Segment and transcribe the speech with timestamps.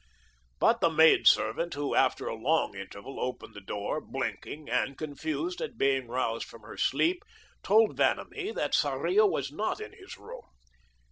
[0.59, 5.61] But the maid servant, who, after a long interval opened the door, blinking and confused
[5.61, 7.23] at being roused from her sleep,
[7.61, 10.47] told Vanamee that Sarria was not in his room.